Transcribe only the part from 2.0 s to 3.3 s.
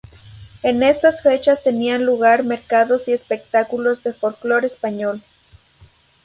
lugar mercados y